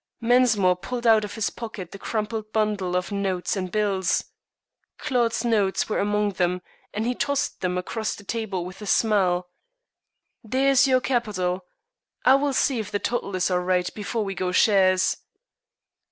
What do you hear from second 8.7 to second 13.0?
a smile. "There's your capital. I will see if the